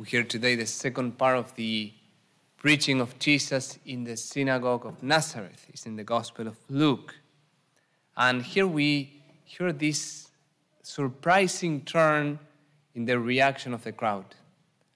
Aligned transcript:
We 0.00 0.06
hear 0.06 0.24
today 0.24 0.54
the 0.54 0.64
second 0.64 1.18
part 1.18 1.36
of 1.36 1.54
the 1.56 1.92
preaching 2.56 3.02
of 3.02 3.18
Jesus 3.18 3.78
in 3.84 4.04
the 4.04 4.16
synagogue 4.16 4.86
of 4.86 5.02
Nazareth. 5.02 5.66
It's 5.68 5.84
in 5.84 5.96
the 5.96 6.04
Gospel 6.04 6.48
of 6.48 6.56
Luke. 6.70 7.16
And 8.16 8.40
here 8.40 8.66
we 8.66 9.20
hear 9.44 9.74
this 9.74 10.30
surprising 10.82 11.82
turn 11.82 12.38
in 12.94 13.04
the 13.04 13.18
reaction 13.18 13.74
of 13.74 13.84
the 13.84 13.92
crowd. 13.92 14.24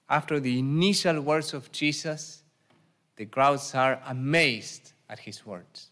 After 0.09 0.39
the 0.39 0.57
initial 0.57 1.21
words 1.21 1.53
of 1.53 1.71
Jesus, 1.71 2.41
the 3.15 3.27
crowds 3.27 3.75
are 3.75 4.01
amazed 4.07 4.93
at 5.07 5.19
his 5.19 5.45
words. 5.45 5.91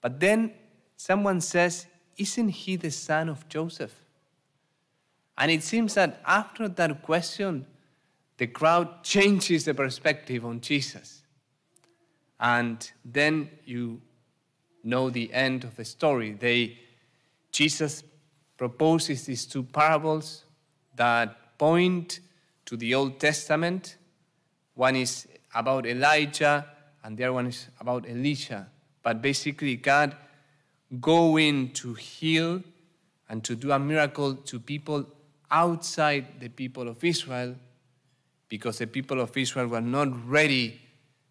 But 0.00 0.20
then 0.20 0.54
someone 0.96 1.42
says, 1.42 1.84
Isn't 2.16 2.48
he 2.48 2.76
the 2.76 2.92
son 2.92 3.28
of 3.28 3.46
Joseph? 3.50 3.94
And 5.36 5.50
it 5.50 5.62
seems 5.62 5.92
that 5.94 6.22
after 6.24 6.66
that 6.66 7.02
question, 7.02 7.66
the 8.40 8.46
crowd 8.46 9.04
changes 9.04 9.66
the 9.66 9.74
perspective 9.74 10.46
on 10.46 10.62
Jesus. 10.62 11.20
And 12.40 12.90
then 13.04 13.50
you 13.66 14.00
know 14.82 15.10
the 15.10 15.30
end 15.30 15.62
of 15.62 15.76
the 15.76 15.84
story. 15.84 16.32
They, 16.32 16.78
Jesus 17.52 18.02
proposes 18.56 19.26
these 19.26 19.44
two 19.44 19.62
parables 19.62 20.44
that 20.94 21.58
point 21.58 22.20
to 22.64 22.78
the 22.78 22.94
Old 22.94 23.20
Testament. 23.20 23.98
One 24.72 24.96
is 24.96 25.28
about 25.54 25.84
Elijah, 25.84 26.64
and 27.04 27.18
the 27.18 27.24
other 27.24 27.34
one 27.34 27.48
is 27.48 27.68
about 27.78 28.08
Elisha. 28.08 28.68
But 29.02 29.20
basically, 29.20 29.76
God 29.76 30.16
going 30.98 31.72
to 31.74 31.92
heal 31.92 32.62
and 33.28 33.44
to 33.44 33.54
do 33.54 33.70
a 33.70 33.78
miracle 33.78 34.34
to 34.34 34.58
people 34.58 35.04
outside 35.50 36.40
the 36.40 36.48
people 36.48 36.88
of 36.88 37.04
Israel 37.04 37.54
because 38.50 38.78
the 38.78 38.86
people 38.86 39.20
of 39.20 39.34
Israel 39.36 39.68
were 39.68 39.80
not 39.80 40.08
ready 40.28 40.80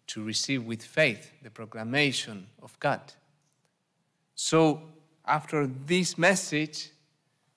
to 0.08 0.24
receive 0.24 0.64
with 0.64 0.82
faith 0.82 1.30
the 1.42 1.50
proclamation 1.50 2.48
of 2.60 2.76
God. 2.80 3.00
So, 4.34 4.82
after 5.24 5.68
this 5.68 6.18
message, 6.18 6.90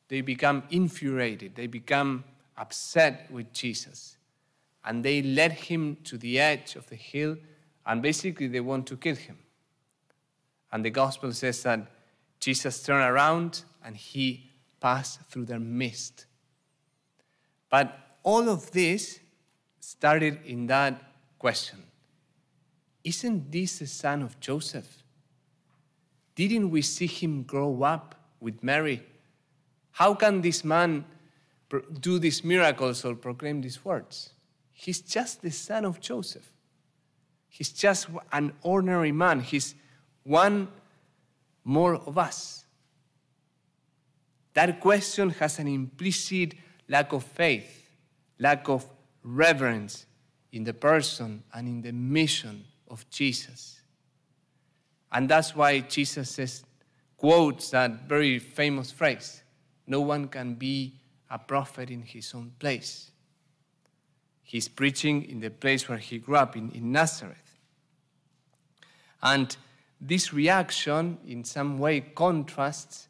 they 0.10 0.22
become 0.22 0.64
infuriated, 0.70 1.56
they 1.56 1.66
become 1.66 2.26
upset 2.58 3.32
with 3.32 3.52
Jesus, 3.54 4.18
and 4.86 5.04
they 5.04 5.24
led 5.24 5.54
him 5.54 5.98
to 6.04 6.18
the 6.18 6.40
edge 6.40 6.76
of 6.76 6.88
the 6.88 6.96
hill, 6.96 7.38
and 7.86 8.02
basically 8.02 8.48
they 8.48 8.60
want 8.60 8.86
to 8.88 8.98
kill 8.98 9.16
him. 9.16 9.38
And 10.72 10.84
the 10.84 10.90
gospel 10.90 11.32
says 11.32 11.64
that 11.64 11.88
Jesus 12.40 12.84
turned 12.84 13.10
around 13.10 13.64
and 13.86 13.96
he 13.96 14.52
passed 14.82 15.22
through 15.30 15.46
their 15.46 15.60
midst. 15.60 16.26
But 17.70 17.98
all 18.24 18.50
of 18.50 18.72
this 18.72 19.20
started 19.84 20.40
in 20.46 20.68
that 20.68 20.94
question 21.38 21.84
Isn't 23.04 23.52
this 23.52 23.80
the 23.80 23.88
son 23.88 24.22
of 24.22 24.40
Joseph? 24.40 25.04
Didn't 26.36 26.72
we 26.72 26.82
see 26.82 27.06
him 27.06 27.44
grow 27.44 27.84
up 27.84 28.16
with 28.40 28.64
Mary? 28.64 29.04
How 29.92 30.16
can 30.16 30.42
this 30.42 30.64
man 30.64 31.06
do 32.00 32.18
these 32.18 32.44
miracles 32.44 33.06
or 33.06 33.14
proclaim 33.16 33.62
these 33.62 33.84
words? 33.86 34.32
He's 34.72 35.02
just 35.02 35.42
the 35.42 35.52
son 35.52 35.86
of 35.86 36.00
Joseph. 36.00 36.50
He's 37.50 37.70
just 37.70 38.08
an 38.32 38.54
ordinary 38.64 39.12
man. 39.12 39.42
He's 39.42 39.76
one 40.24 40.70
more 41.64 41.96
of 41.96 42.18
us. 42.18 42.66
That 44.54 44.80
question 44.80 45.30
has 45.32 45.60
an 45.60 45.68
implicit 45.68 46.56
lack 46.88 47.14
of 47.14 47.24
faith, 47.24 47.90
lack 48.40 48.70
of 48.70 48.86
reverence 49.24 50.06
in 50.52 50.64
the 50.64 50.74
person 50.74 51.44
and 51.54 51.68
in 51.68 51.82
the 51.82 51.92
mission 51.92 52.66
of 52.90 53.10
Jesus. 53.10 53.82
And 55.12 55.30
that's 55.30 55.56
why 55.56 55.80
Jesus 55.80 56.30
says, 56.30 56.64
quotes 57.18 57.70
that 57.72 58.08
very 58.08 58.40
famous 58.40 58.92
phrase 58.92 59.42
no 59.86 60.02
one 60.02 60.28
can 60.28 60.54
be 60.54 60.94
a 61.30 61.38
prophet 61.38 61.90
in 61.90 62.02
his 62.02 62.34
own 62.34 62.52
place. 62.58 63.12
He's 64.44 64.68
preaching 64.68 65.30
in 65.30 65.40
the 65.40 65.50
place 65.50 65.90
where 65.90 65.98
he 65.98 66.20
grew 66.20 66.38
up, 66.38 66.56
in, 66.56 66.72
in 66.72 66.92
Nazareth. 66.92 67.58
And 69.22 69.56
this 70.00 70.34
reaction, 70.34 71.18
in 71.26 71.44
some 71.44 71.80
way, 71.80 72.02
contrasts 72.02 73.08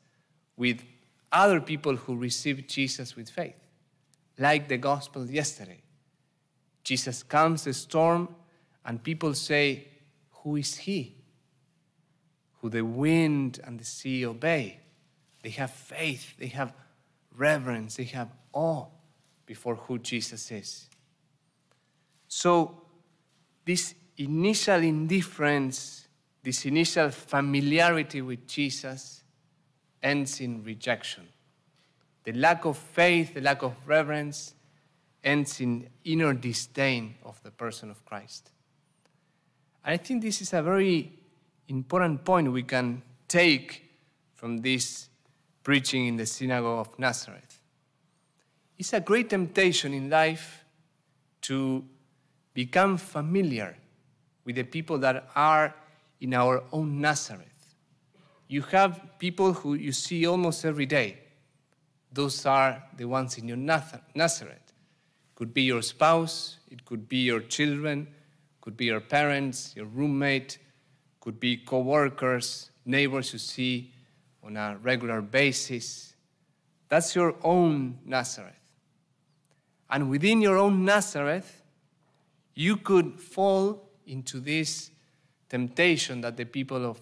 with 0.58 0.84
other 1.32 1.60
people 1.60 1.96
who 1.96 2.16
received 2.16 2.70
Jesus 2.70 3.16
with 3.16 3.30
faith, 3.30 3.56
like 4.38 4.68
the 4.68 4.78
gospel 4.78 5.26
yesterday. 5.26 5.82
Jesus 6.84 7.24
calms 7.24 7.64
the 7.64 7.74
storm, 7.74 8.30
and 8.86 9.02
people 9.02 9.34
say, 9.34 9.88
Who 10.44 10.58
is 10.58 10.78
he? 10.78 11.16
Who 12.62 12.70
the 12.70 12.82
wind 12.82 13.60
and 13.64 13.80
the 13.80 13.86
sea 13.86 14.26
obey. 14.26 14.80
They 15.42 15.50
have 15.52 15.72
faith, 15.72 16.38
they 16.38 16.48
have 16.48 16.74
reverence, 17.36 17.96
they 17.98 18.06
have 18.06 18.30
awe 18.54 18.86
before 19.46 19.76
who 19.76 20.00
Jesus 20.00 20.52
is. 20.52 20.90
So, 22.28 22.82
this 23.66 23.96
initial 24.18 24.82
indifference, 24.82 26.08
this 26.42 26.66
initial 26.66 27.10
familiarity 27.10 28.22
with 28.22 28.48
Jesus 28.48 29.24
ends 30.02 30.40
in 30.42 30.64
rejection. 30.64 31.28
The 32.24 32.34
lack 32.34 32.66
of 32.66 32.78
faith, 32.78 33.34
the 33.34 33.42
lack 33.42 33.64
of 33.64 33.76
reverence, 33.86 34.54
ends 35.24 35.62
in 35.62 35.90
inner 36.04 36.34
disdain 36.34 37.16
of 37.24 37.42
the 37.44 37.52
person 37.52 37.90
of 37.90 38.04
Christ. 38.06 38.52
I 39.84 39.98
think 39.98 40.22
this 40.22 40.42
is 40.42 40.54
a 40.54 40.62
very 40.62 41.12
important 41.68 42.24
point 42.26 42.52
we 42.52 42.64
can 42.64 43.02
take 43.28 43.84
from 44.36 44.58
this 44.58 45.10
preaching 45.64 46.08
in 46.08 46.18
the 46.18 46.26
synagogue 46.26 46.88
of 46.88 47.00
Nazareth. 47.00 47.62
It's 48.78 48.94
a 48.94 49.00
great 49.00 49.30
temptation 49.30 49.94
in 49.94 50.10
life 50.10 50.66
to 51.44 51.84
become 52.54 52.98
familiar 52.98 53.78
with 54.46 54.56
the 54.56 54.64
people 54.64 54.98
that 55.00 55.30
are 55.36 55.74
in 56.20 56.34
our 56.34 56.64
own 56.72 57.00
Nazareth. 57.00 57.48
You 58.48 58.62
have 58.64 59.02
people 59.20 59.54
who 59.54 59.76
you 59.76 59.92
see 59.92 60.26
almost 60.26 60.66
every 60.66 60.86
day. 60.86 61.20
Those 62.12 62.46
are 62.46 62.84
the 62.96 63.06
ones 63.06 63.38
in 63.38 63.48
your 63.48 63.58
Nazareth 63.58 64.63
could 65.36 65.54
be 65.54 65.64
your 65.64 65.82
spouse, 65.82 66.58
it 66.70 66.86
could 66.86 67.10
be 67.10 67.18
your 67.18 67.40
children, 67.42 68.08
could 68.62 68.78
be 68.78 68.86
your 68.86 69.02
parents, 69.02 69.74
your 69.76 69.86
roommate, 69.86 70.58
could 71.20 71.40
be 71.40 71.58
co-workers, 71.58 72.72
neighbors 72.86 73.34
you 73.34 73.40
see 73.40 73.92
on 74.44 74.58
a 74.58 74.78
regular 74.82 75.22
basis. 75.22 76.14
That's 76.90 77.16
your 77.16 77.36
own 77.44 78.00
Nazareth. 78.06 78.54
And 79.90 80.10
within 80.10 80.42
your 80.42 80.58
own 80.58 80.86
Nazareth, 80.86 81.64
you 82.56 82.78
could 82.78 83.20
fall 83.20 83.90
into 84.06 84.40
this 84.40 84.92
temptation 85.50 86.22
that 86.22 86.38
the 86.38 86.46
people 86.46 86.86
of 86.86 87.02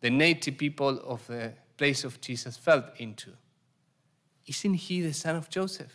the 0.00 0.10
native 0.10 0.56
people 0.56 1.00
of 1.00 1.26
the 1.26 1.52
place 1.76 2.04
of 2.04 2.20
Jesus 2.20 2.56
fell 2.56 2.84
into. 2.98 3.32
Isn't 4.46 4.74
he 4.74 5.02
the 5.02 5.12
son 5.12 5.36
of 5.36 5.50
Joseph? 5.50 5.92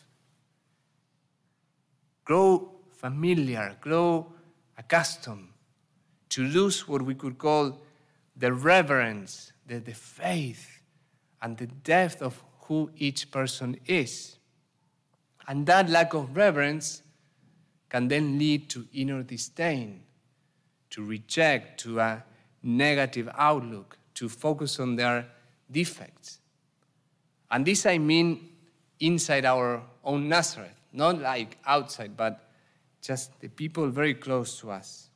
Grow 2.26 2.72
familiar, 2.92 3.76
grow 3.82 4.32
accustomed, 4.78 5.50
to 6.30 6.44
lose 6.44 6.88
what 6.88 7.02
we 7.02 7.14
could 7.14 7.38
call 7.38 7.82
the 8.36 8.52
reverence, 8.52 9.52
the, 9.68 9.80
the 9.80 9.94
faith, 9.94 10.82
and 11.42 11.58
the 11.58 11.68
depth 11.68 12.22
of 12.22 12.42
who 12.62 12.90
each 12.98 13.30
person 13.30 13.78
is. 13.86 14.38
And 15.48 15.66
that 15.68 15.90
lack 15.90 16.14
of 16.14 16.36
reverence 16.36 17.04
can 17.90 18.08
then 18.08 18.40
lead 18.40 18.70
to 18.70 18.88
inner 18.94 19.22
disdain, 19.22 20.02
to 20.90 21.04
reject, 21.04 21.80
to 21.82 22.00
a 22.00 22.24
negative 22.64 23.30
outlook, 23.38 23.98
to 24.16 24.30
focus 24.30 24.80
on 24.80 24.96
their 24.96 25.28
defects. 25.70 26.40
And 27.52 27.66
this 27.66 27.86
I 27.86 27.98
mean 27.98 28.50
inside 29.00 29.46
our 29.46 29.84
own 30.04 30.30
Nazareth 30.30 30.83
not 30.94 31.20
like 31.20 31.58
outside, 31.66 32.16
but 32.16 32.50
just 33.02 33.40
the 33.42 33.50
people 33.50 33.90
very 33.90 34.14
close 34.14 34.60
to 34.60 34.72
us. 34.72 35.10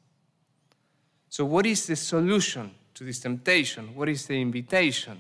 So, 1.30 1.46
what 1.46 1.66
is 1.66 1.86
the 1.86 1.96
solution 1.96 2.72
to 2.96 3.04
this 3.04 3.20
temptation? 3.20 3.96
What 3.96 4.10
is 4.10 4.26
the 4.26 4.42
invitation? 4.42 5.18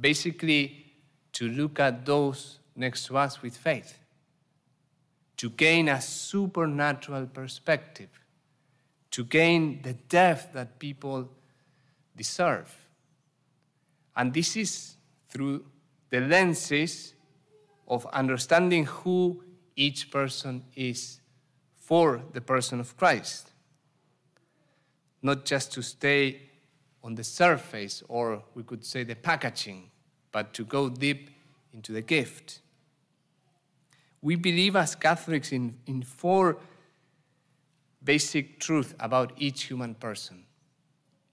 Basically, 0.00 0.86
to 1.34 1.48
look 1.48 1.78
at 1.78 2.06
those 2.06 2.58
next 2.74 3.06
to 3.06 3.18
us 3.18 3.42
with 3.42 3.56
faith, 3.56 3.98
to 5.36 5.50
gain 5.50 5.88
a 5.88 6.00
supernatural 6.00 7.26
perspective, 7.26 8.08
to 9.10 9.24
gain 9.24 9.82
the 9.82 9.92
depth 9.92 10.52
that 10.54 10.78
people 10.78 11.28
deserve. 12.16 12.74
And 14.16 14.32
this 14.32 14.56
is 14.56 14.94
through 15.28 15.64
the 16.10 16.20
lenses 16.20 17.14
of 17.88 18.06
understanding 18.06 18.84
who 18.84 19.42
each 19.74 20.10
person 20.10 20.64
is 20.76 21.20
for 21.74 22.22
the 22.32 22.40
person 22.40 22.80
of 22.80 22.96
Christ. 22.96 23.50
Not 25.22 25.44
just 25.44 25.72
to 25.72 25.82
stay 25.82 26.42
on 27.02 27.14
the 27.14 27.24
surface, 27.24 28.02
or 28.08 28.42
we 28.54 28.62
could 28.62 28.84
say 28.84 29.04
the 29.04 29.16
packaging, 29.16 29.90
but 30.30 30.52
to 30.54 30.64
go 30.64 30.88
deep 30.88 31.30
into 31.72 31.92
the 31.92 32.02
gift. 32.02 32.60
We 34.20 34.36
believe 34.36 34.76
as 34.76 34.94
Catholics 34.94 35.52
in, 35.52 35.78
in 35.86 36.02
four 36.02 36.58
basic 38.04 38.60
truths 38.60 38.94
about 39.00 39.32
each 39.36 39.64
human 39.64 39.94
person. 39.94 40.44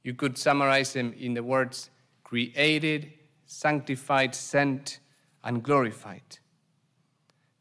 You 0.03 0.13
could 0.13 0.37
summarize 0.37 0.93
them 0.93 1.13
in 1.17 1.33
the 1.33 1.43
words 1.43 1.89
created, 2.23 3.11
sanctified, 3.45 4.35
sent, 4.35 4.99
and 5.43 5.63
glorified. 5.63 6.39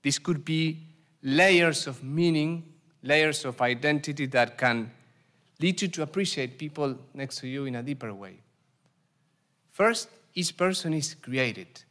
This 0.05 0.19
could 0.19 0.45
be 0.45 0.87
layers 1.23 1.87
of 1.87 2.05
meaning, 2.05 2.75
layers 3.03 3.47
of 3.47 3.61
identity 3.63 4.27
that 4.27 4.59
can 4.59 4.93
lead 5.61 5.81
you 5.81 5.89
to 5.89 6.03
appreciate 6.03 6.59
people 6.59 6.99
next 7.15 7.39
to 7.39 7.49
you 7.49 7.65
in 7.65 7.75
a 7.77 7.83
deeper 7.83 8.13
way. 8.13 8.37
First, 9.73 10.11
each 10.35 10.55
person 10.59 10.93
is 10.93 11.15
created. 11.15 11.83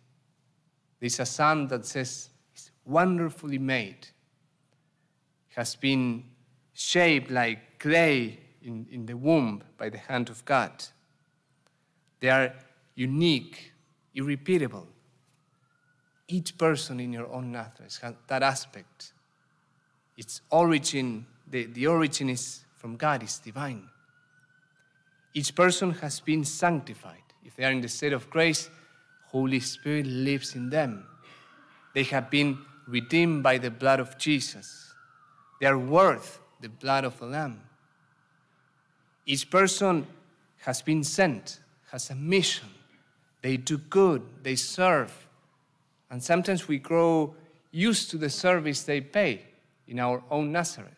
There's 1.00 1.20
a 1.20 1.26
psalm 1.26 1.68
that 1.70 1.88
says, 1.88 2.30
it's 2.54 2.70
wonderfully 2.86 3.58
made, 3.58 4.08
has 5.56 5.76
been 5.76 6.24
shaped 6.74 7.32
like 7.32 7.80
clay 7.80 8.40
in, 8.62 8.86
in 8.92 9.08
the 9.08 9.18
womb 9.18 9.64
by 9.76 9.90
the 9.90 9.98
hand 9.98 10.30
of 10.30 10.46
God. 10.46 10.72
They 12.20 12.30
are 12.30 12.54
unique, 12.94 13.74
irrepeatable. 14.14 14.88
Each 16.34 16.58
person 16.58 17.00
in 17.00 17.14
your 17.14 17.32
own 17.32 17.52
nature 17.52 17.84
has 17.84 18.16
that 18.26 18.42
aspect. 18.42 19.14
Its 20.18 20.42
origin, 20.50 21.28
the, 21.48 21.66
the 21.66 21.86
origin 21.86 22.28
is 22.28 22.62
from 22.76 22.96
God, 22.96 23.22
is 23.22 23.38
divine. 23.38 23.88
Each 25.36 25.54
person 25.54 25.92
has 25.92 26.20
been 26.20 26.44
sanctified. 26.44 27.22
If 27.46 27.56
they 27.56 27.66
are 27.66 27.72
in 27.72 27.82
the 27.82 27.88
state 27.88 28.14
of 28.14 28.32
grace, 28.32 28.72
Holy 29.28 29.60
Spirit 29.60 30.08
lives 30.08 30.56
in 30.56 30.72
them. 30.72 31.06
They 31.94 32.02
have 32.06 32.32
been 32.32 32.58
redeemed 32.88 33.44
by 33.44 33.60
the 33.60 33.70
blood 33.70 34.00
of 34.00 34.18
Jesus. 34.18 34.92
They 35.62 35.68
are 35.68 35.78
worth 35.78 36.40
the 36.62 36.70
blood 36.70 37.04
of 37.04 37.20
the 37.20 37.28
Lamb. 37.28 37.62
Each 39.28 39.48
person 39.48 40.08
has 40.62 40.82
been 40.82 41.04
sent, 41.04 41.60
has 41.92 42.10
a 42.10 42.16
mission. 42.16 42.70
They 43.44 43.58
do 43.58 43.78
good, 43.78 44.24
they 44.42 44.56
serve. 44.56 45.23
And 46.14 46.22
sometimes 46.22 46.68
we 46.68 46.78
grow 46.78 47.34
used 47.72 48.12
to 48.12 48.20
the 48.20 48.30
service 48.30 48.84
they 48.84 49.02
pay 49.02 49.42
in 49.88 50.00
our 50.00 50.22
own 50.30 50.52
Nazareth. 50.52 50.94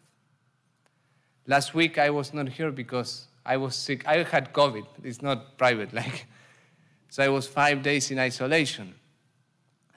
Last 1.47 1.73
week 1.73 1.97
I 1.97 2.09
was 2.09 2.33
not 2.33 2.50
here 2.50 2.69
because 2.69 3.29
I 3.45 3.56
was 3.56 3.77
sick. 3.77 4.06
I 4.06 4.23
had 4.23 4.51
COVID. 4.51 4.85
It's 5.06 5.21
not 5.21 5.57
private, 5.57 5.94
like. 6.01 6.25
So 7.07 7.23
I 7.23 7.29
was 7.29 7.47
five 7.47 7.81
days 7.81 8.12
in 8.12 8.19
isolation. 8.19 8.94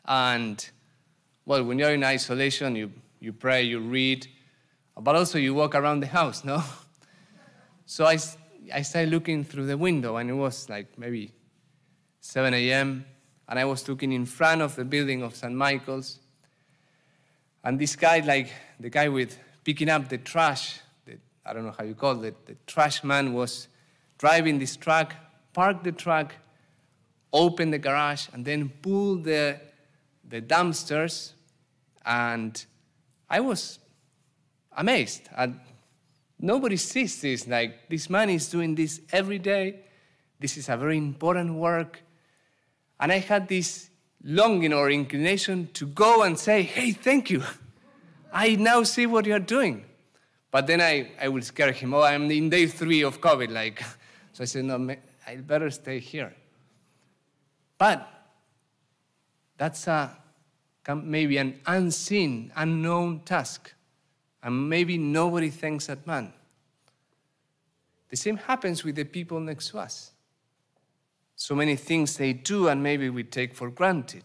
And, 0.05 0.65
well, 1.45 1.65
when 1.65 1.81
you're 1.81 1.95
in 1.95 2.05
isolation, 2.05 2.77
you, 2.77 2.93
you 3.19 3.33
pray, 3.33 3.65
you 3.65 3.81
read, 3.81 4.29
but 4.97 5.17
also 5.17 5.37
you 5.37 5.53
walk 5.53 5.75
around 5.75 5.99
the 5.99 6.07
house, 6.07 6.45
no? 6.45 6.63
So 7.87 8.05
I, 8.05 8.19
I 8.73 8.83
started 8.83 9.11
looking 9.11 9.43
through 9.43 9.67
the 9.67 9.77
window, 9.77 10.15
and 10.15 10.31
it 10.31 10.35
was 10.35 10.69
like 10.69 10.97
maybe 10.97 11.33
7 12.21 12.55
a.m., 12.55 13.05
and 13.49 13.59
I 13.59 13.65
was 13.65 13.89
looking 13.89 14.13
in 14.13 14.27
front 14.27 14.61
of 14.61 14.77
the 14.77 14.85
building 14.85 15.23
of 15.23 15.35
St. 15.35 15.55
Michael's. 15.55 16.19
And 17.65 17.79
this 17.79 17.97
guy, 17.97 18.21
like 18.21 18.53
the 18.79 18.91
guy 18.91 19.09
with 19.09 19.39
picking 19.65 19.89
up 19.89 20.09
the 20.09 20.19
trash, 20.19 20.81
the, 21.07 21.19
I 21.45 21.53
don't 21.53 21.65
know 21.65 21.75
how 21.77 21.85
you 21.85 21.95
call 21.95 22.23
it, 22.25 22.47
the 22.47 22.57
trash 22.67 23.03
man 23.03 23.33
was 23.33 23.69
driving 24.19 24.59
this 24.59 24.77
truck, 24.77 25.15
parked 25.53 25.85
the 25.85 25.93
truck, 25.93 26.35
opened 27.33 27.73
the 27.73 27.79
garage, 27.79 28.29
and 28.33 28.45
then 28.45 28.69
pulled 28.83 29.25
the, 29.25 29.61
the 30.29 30.41
dumpsters. 30.41 31.33
And 32.05 32.65
I 33.29 33.41
was 33.41 33.79
amazed. 34.77 35.29
And 35.37 35.59
Nobody 36.39 36.77
sees 36.77 37.21
this. 37.21 37.47
Like, 37.49 37.89
this 37.89 38.09
man 38.09 38.31
is 38.31 38.49
doing 38.49 38.75
this 38.75 39.01
every 39.11 39.39
day. 39.39 39.81
This 40.39 40.57
is 40.57 40.69
a 40.69 40.77
very 40.77 40.97
important 40.97 41.55
work. 41.55 42.01
And 43.01 43.13
I 43.13 43.19
had 43.19 43.49
this 43.49 43.91
longing 44.23 44.73
or 44.73 44.91
inclination 44.91 45.69
to 45.75 45.87
go 45.87 46.23
and 46.23 46.39
say, 46.39 46.63
hey, 46.63 46.93
thank 46.93 47.31
you. 47.31 47.43
I 48.33 48.57
now 48.57 48.83
see 48.83 49.07
what 49.07 49.27
you're 49.27 49.39
doing. 49.39 49.85
But 50.51 50.67
then 50.67 50.81
I, 50.81 51.11
I 51.21 51.29
would 51.29 51.45
scare 51.45 51.73
him. 51.73 51.95
Oh, 51.95 52.03
I'm 52.03 52.31
in 52.31 52.51
day 52.51 52.67
three 52.67 53.03
of 53.03 53.21
COVID. 53.21 53.51
Like, 53.51 53.83
so 54.33 54.43
I 54.43 54.45
said, 54.45 54.65
no, 54.65 54.97
I 55.27 55.37
better 55.37 55.71
stay 55.71 55.99
here. 55.99 56.35
But 57.77 58.09
that's 59.57 59.87
a, 59.87 60.17
maybe 60.95 61.37
an 61.37 61.61
unseen, 61.67 62.53
unknown 62.57 63.21
task 63.21 63.73
and 64.43 64.69
maybe 64.69 64.97
nobody 64.97 65.51
thanks 65.51 65.87
that 65.87 66.07
man. 66.07 66.33
The 68.09 68.17
same 68.17 68.37
happens 68.37 68.85
with 68.85 68.97
the 68.97 69.05
people 69.05 69.39
next 69.41 69.69
to 69.71 69.79
us. 69.79 70.13
So 71.39 71.55
many 71.55 71.77
things 71.77 72.17
they 72.17 72.33
do, 72.33 72.67
and 72.67 72.83
maybe 72.83 73.09
we 73.09 73.23
take 73.23 73.55
for 73.55 73.71
granted. 73.71 74.25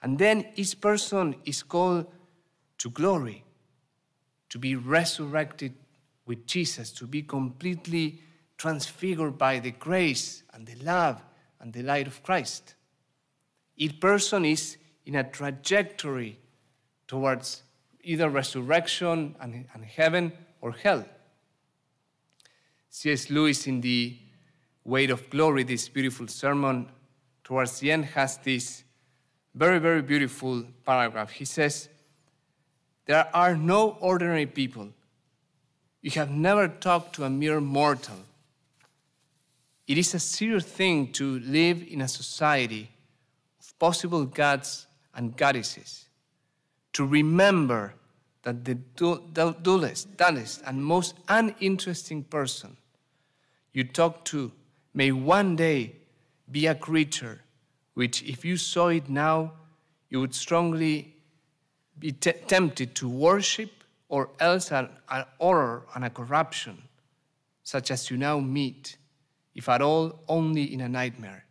And 0.00 0.18
then 0.18 0.46
each 0.56 0.80
person 0.80 1.36
is 1.44 1.62
called 1.62 2.06
to 2.78 2.88
glory, 2.88 3.44
to 4.48 4.58
be 4.58 4.74
resurrected 4.74 5.74
with 6.24 6.46
Jesus, 6.46 6.90
to 6.92 7.06
be 7.06 7.20
completely 7.20 8.22
transfigured 8.56 9.36
by 9.36 9.58
the 9.58 9.72
grace 9.72 10.44
and 10.54 10.66
the 10.66 10.82
love 10.82 11.22
and 11.60 11.74
the 11.74 11.82
light 11.82 12.06
of 12.06 12.22
Christ. 12.22 12.74
Each 13.76 14.00
person 14.00 14.46
is 14.46 14.78
in 15.04 15.14
a 15.14 15.24
trajectory 15.24 16.38
towards 17.06 17.64
either 18.02 18.30
resurrection 18.30 19.36
and, 19.38 19.66
and 19.74 19.84
heaven 19.84 20.32
or 20.62 20.72
hell. 20.72 21.04
C.S. 22.88 23.28
Lewis, 23.28 23.66
in 23.66 23.82
the 23.82 24.16
Weight 24.84 25.10
of 25.10 25.30
Glory, 25.30 25.62
this 25.62 25.88
beautiful 25.88 26.28
sermon, 26.28 26.88
towards 27.42 27.80
the 27.80 27.90
end, 27.90 28.04
has 28.06 28.38
this 28.38 28.84
very, 29.54 29.78
very 29.78 30.02
beautiful 30.02 30.64
paragraph. 30.84 31.30
He 31.30 31.44
says, 31.44 31.88
There 33.06 33.28
are 33.34 33.56
no 33.56 33.96
ordinary 34.00 34.46
people. 34.46 34.88
You 36.02 36.10
have 36.12 36.30
never 36.30 36.68
talked 36.68 37.14
to 37.16 37.24
a 37.24 37.30
mere 37.30 37.60
mortal. 37.60 38.16
It 39.86 39.96
is 39.96 40.14
a 40.14 40.18
serious 40.18 40.64
thing 40.64 41.12
to 41.12 41.38
live 41.40 41.82
in 41.88 42.00
a 42.00 42.08
society 42.08 42.90
of 43.60 43.78
possible 43.78 44.24
gods 44.24 44.86
and 45.14 45.36
goddesses 45.36 46.06
to 46.94 47.04
remember 47.04 47.94
that 48.42 48.64
the 48.64 48.74
dullest, 48.74 50.16
dullest, 50.16 50.62
and 50.66 50.84
most 50.84 51.14
uninteresting 51.28 52.24
person 52.24 52.76
you 53.72 53.84
talk 53.84 54.24
to 54.26 54.52
may 54.94 55.10
one 55.10 55.56
day 55.56 55.96
be 56.50 56.66
a 56.66 56.74
creature 56.74 57.40
which, 57.94 58.22
if 58.22 58.44
you 58.44 58.56
saw 58.56 58.88
it 58.88 59.08
now, 59.08 59.52
you 60.08 60.20
would 60.20 60.34
strongly 60.34 61.14
be 61.98 62.12
tempted 62.12 62.94
to 62.94 63.08
worship, 63.08 63.70
or 64.08 64.30
else 64.40 64.70
an, 64.72 64.88
an 65.10 65.24
horror 65.38 65.86
and 65.94 66.04
a 66.04 66.10
corruption, 66.10 66.82
such 67.62 67.90
as 67.90 68.10
you 68.10 68.16
now 68.16 68.38
meet, 68.38 68.96
if 69.54 69.68
at 69.68 69.80
all 69.80 70.20
only 70.28 70.72
in 70.72 70.80
a 70.80 70.88
nightmare. 70.88 71.44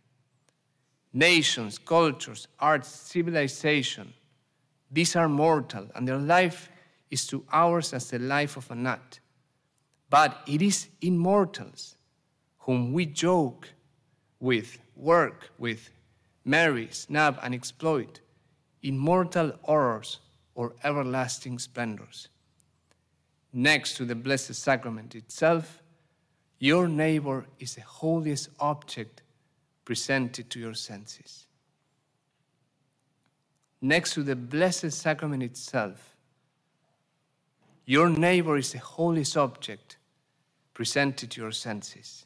Nations, 1.13 1.77
cultures, 1.77 2.47
arts, 2.59 2.89
civilization, 2.89 4.13
these 4.91 5.15
are 5.15 5.29
mortal, 5.29 5.87
and 5.95 6.07
their 6.07 6.17
life 6.17 6.69
is 7.09 7.25
to 7.27 7.43
ours 7.51 7.93
as 7.93 8.09
the 8.09 8.19
life 8.19 8.57
of 8.57 8.69
a 8.71 8.75
gnat. 8.75 9.19
But 10.09 10.41
it 10.45 10.61
is 10.61 10.87
immortals 11.01 11.95
whom 12.63 12.93
we 12.93 13.05
joke 13.05 13.69
with, 14.39 14.77
work 14.95 15.49
with, 15.57 15.89
marry, 16.43 16.87
snap, 16.91 17.39
and 17.43 17.53
exploit, 17.53 18.19
immortal 18.81 19.53
horrors 19.61 20.19
or 20.55 20.73
everlasting 20.83 21.59
splendors. 21.59 22.27
Next 23.53 23.95
to 23.97 24.05
the 24.05 24.15
Blessed 24.15 24.55
Sacrament 24.55 25.15
itself, 25.15 25.81
your 26.59 26.87
neighbor 26.87 27.45
is 27.59 27.75
the 27.75 27.81
holiest 27.81 28.49
object 28.59 29.21
presented 29.85 30.49
to 30.49 30.59
your 30.59 30.73
senses 30.73 31.45
next 33.83 34.13
to 34.13 34.23
the 34.23 34.35
Blessed 34.35 34.91
Sacrament 34.93 35.43
itself. 35.43 36.15
Your 37.85 38.09
neighbor 38.09 38.55
is 38.55 38.73
a 38.73 38.79
holy 38.79 39.25
subject 39.25 39.97
presented 40.73 41.29
to 41.31 41.41
your 41.41 41.51
senses. 41.51 42.25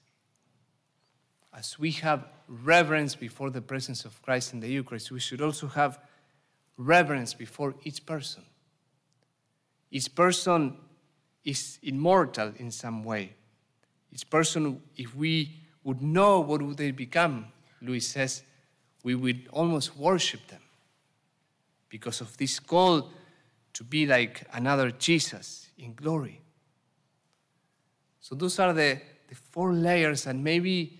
As 1.58 1.80
we 1.80 1.90
have 1.90 2.24
reverence 2.48 3.16
before 3.16 3.50
the 3.50 3.62
presence 3.62 4.06
of 4.06 4.22
Christ 4.22 4.54
in 4.54 4.60
the 4.60 4.68
Eucharist, 4.68 5.10
we 5.10 5.20
should 5.20 5.42
also 5.42 5.66
have 5.66 5.98
reverence 6.78 7.34
before 7.34 7.74
each 7.84 8.06
person. 8.06 8.44
Each 9.90 10.14
person 10.14 10.78
is 11.44 11.80
immortal 11.82 12.54
in 12.58 12.70
some 12.70 13.04
way. 13.04 13.34
Each 14.14 14.30
person, 14.30 14.84
if 14.96 15.16
we 15.16 15.64
would 15.84 16.00
know 16.00 16.42
what 16.42 16.62
would 16.62 16.78
they 16.78 16.92
become, 16.92 17.48
Lewis 17.82 18.08
says, 18.08 18.44
we 19.04 19.16
would 19.16 19.48
almost 19.52 19.98
worship 19.98 20.46
them 20.50 20.62
because 21.90 22.22
of 22.22 22.38
this 22.38 22.60
call 22.60 23.10
to 23.74 23.84
be 23.84 24.06
like 24.06 24.44
another 24.54 24.92
Jesus 24.92 25.72
in 25.80 25.96
glory. 25.96 26.40
So 28.22 28.36
those 28.36 28.60
are 28.60 28.74
the, 28.74 29.02
the 29.28 29.36
four 29.36 29.74
layers 29.74 30.28
and 30.28 30.44
maybe 30.44 31.00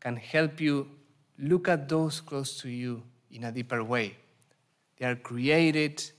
can 0.00 0.16
help 0.16 0.60
you 0.60 0.88
look 1.38 1.68
at 1.68 1.88
those 1.88 2.20
close 2.20 2.58
to 2.60 2.68
you 2.68 3.02
in 3.30 3.44
a 3.44 3.52
deeper 3.52 3.84
way. 3.84 4.16
They 4.96 5.06
are 5.06 5.16
created, 5.16 6.10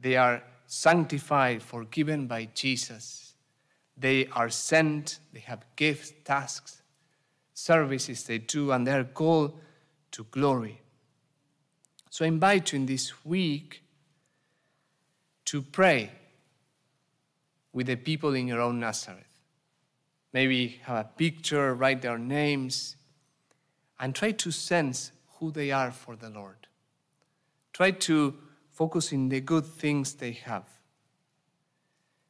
they 0.00 0.16
are 0.16 0.42
sanctified, 0.66 1.62
forgiven 1.62 2.26
by 2.26 2.48
Jesus. 2.54 3.34
They 3.96 4.26
are 4.28 4.50
sent, 4.50 5.18
they 5.32 5.40
have 5.40 5.64
gifts, 5.76 6.12
tasks, 6.24 6.82
services 7.52 8.24
they 8.24 8.38
do, 8.38 8.72
and 8.72 8.86
they 8.86 8.92
are 8.92 9.04
called 9.04 9.60
to 10.12 10.24
glory. 10.30 10.80
So 12.10 12.24
I 12.24 12.28
invite 12.28 12.72
you 12.72 12.80
in 12.80 12.86
this 12.86 13.24
week 13.24 13.82
to 15.46 15.62
pray 15.62 16.10
with 17.72 17.86
the 17.86 17.96
people 17.96 18.34
in 18.34 18.48
your 18.48 18.60
own 18.60 18.80
Nazareth. 18.80 19.24
Maybe 20.32 20.80
have 20.84 20.96
a 20.96 21.08
picture, 21.16 21.74
write 21.74 22.02
their 22.02 22.18
names, 22.18 22.96
and 24.02 24.16
try 24.16 24.32
to 24.32 24.50
sense 24.50 25.12
who 25.38 25.52
they 25.52 25.70
are 25.70 25.92
for 25.92 26.16
the 26.16 26.28
Lord. 26.28 26.66
Try 27.72 27.92
to 27.92 28.34
focus 28.72 29.12
in 29.12 29.28
the 29.28 29.40
good 29.40 29.64
things 29.64 30.14
they 30.14 30.32
have. 30.32 30.64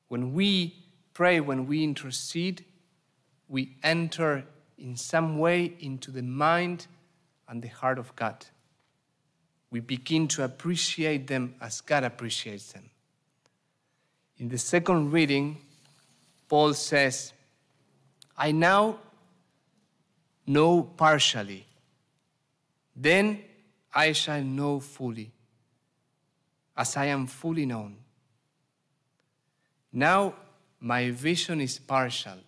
When 0.09 0.35
we 0.35 0.77
pray, 1.15 1.41
when 1.41 1.67
we 1.67 1.83
intercede, 1.83 2.67
we 3.49 3.77
enter 3.83 4.45
in 4.77 4.97
some 4.97 5.39
way 5.39 5.73
into 5.81 6.11
the 6.11 6.23
mind 6.23 6.87
and 7.49 7.63
the 7.63 7.69
heart 7.69 7.99
of 7.99 8.15
God. 8.17 8.45
We 9.71 9.81
begin 9.81 10.29
to 10.29 10.45
appreciate 10.45 11.27
them 11.27 11.55
as 11.59 11.81
God 11.81 12.05
appreciates 12.05 12.73
them. 12.73 12.91
In 14.37 14.51
the 14.51 14.59
second 14.59 15.11
reading, 15.11 15.57
Paul 16.51 16.75
says, 16.75 17.33
I 18.37 18.53
now 18.53 18.99
know 20.47 20.83
partially, 20.83 21.67
then 22.95 23.43
I 23.95 24.13
shall 24.13 24.43
know 24.43 24.81
fully, 24.81 25.31
as 26.77 26.97
I 26.97 27.07
am 27.07 27.27
fully 27.27 27.67
known. 27.67 27.97
Now 29.93 30.35
my 30.81 31.11
vision 31.11 31.61
is 31.61 31.79
partial. 31.79 32.39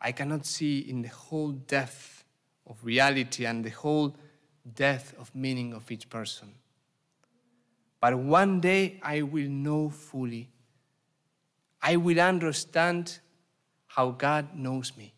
I 0.00 0.12
cannot 0.12 0.46
see 0.46 0.80
in 0.80 1.02
the 1.02 1.08
whole 1.08 1.52
depth 1.52 2.24
of 2.66 2.84
reality 2.84 3.46
and 3.46 3.64
the 3.64 3.70
whole 3.70 4.16
depth 4.74 5.14
of 5.18 5.34
meaning 5.34 5.74
of 5.74 5.90
each 5.90 6.08
person. 6.08 6.54
But 8.00 8.18
one 8.18 8.60
day 8.60 8.98
I 9.02 9.22
will 9.22 9.48
know 9.48 9.90
fully 9.90 10.48
I 11.82 11.96
will 11.96 12.20
understand 12.20 13.18
how 13.88 14.10
God 14.10 14.54
knows 14.54 14.96
me. 14.96 15.12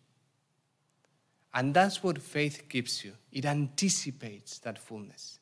And 1.54 1.72
that's 1.72 2.02
what 2.02 2.20
faith 2.20 2.68
gives 2.68 3.04
you. 3.04 3.12
It 3.30 3.46
anticipates 3.46 4.58
that 4.58 4.78
fullness. 4.78 5.38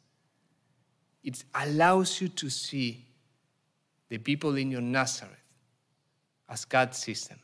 It 1.24 1.42
allows 1.54 2.20
you 2.20 2.28
to 2.28 2.50
see 2.50 3.06
the 4.08 4.18
people 4.18 4.56
in 4.56 4.70
your 4.70 4.82
Nazareth 4.82 5.32
as 6.48 6.66
God 6.66 6.94
sees 6.94 7.26
them. 7.28 7.38